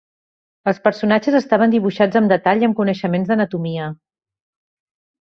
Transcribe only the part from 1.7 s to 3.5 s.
dibuixats amb detall i amb coneixements